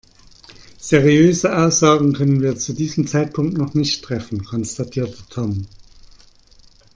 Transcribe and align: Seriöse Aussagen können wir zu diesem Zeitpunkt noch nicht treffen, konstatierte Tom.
Seriöse 0.79 1.55
Aussagen 1.55 2.13
können 2.13 2.41
wir 2.41 2.55
zu 2.57 2.73
diesem 2.73 3.05
Zeitpunkt 3.05 3.55
noch 3.55 3.75
nicht 3.75 4.03
treffen, 4.03 4.43
konstatierte 4.43 5.21
Tom. 5.29 5.67